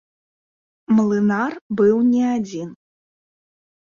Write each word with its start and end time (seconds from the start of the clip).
Млынар 0.99 1.53
быў 1.81 1.95
не 2.13 2.23
адзін. 2.37 2.73